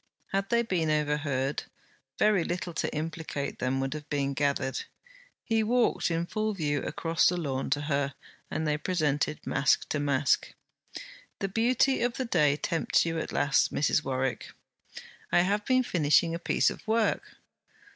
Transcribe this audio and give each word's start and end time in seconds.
Had 0.29 0.49
they 0.49 0.63
been 0.63 0.89
overheard, 0.89 1.65
very 2.17 2.43
little 2.43 2.73
to 2.73 2.91
implicate 2.91 3.59
them 3.59 3.79
would 3.79 3.93
have 3.93 4.09
been 4.09 4.33
gathered. 4.33 4.85
He 5.43 5.61
walked 5.61 6.09
in 6.09 6.25
full 6.25 6.55
view 6.55 6.81
across 6.81 7.27
the 7.27 7.37
lawn 7.37 7.69
to 7.69 7.81
her, 7.81 8.15
and 8.49 8.65
they 8.67 8.79
presented 8.79 9.45
mask 9.45 9.87
to 9.89 9.99
mask. 9.99 10.53
'The 11.37 11.49
beauty 11.49 12.01
of 12.01 12.13
the 12.13 12.25
day 12.25 12.55
tempts 12.55 13.05
you 13.05 13.19
at 13.19 13.31
last, 13.31 13.71
Mrs. 13.71 14.03
Warwick.' 14.03 14.49
'I 15.31 15.41
have 15.41 15.65
been 15.65 15.83
finishing 15.83 16.33
a 16.33 16.39
piece 16.39 16.71
of 16.71 16.87
work.' 16.87 17.35